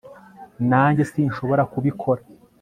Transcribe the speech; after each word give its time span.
nanjye 0.69 1.03
sinshobora 1.11 1.63
kubikora 1.71 2.21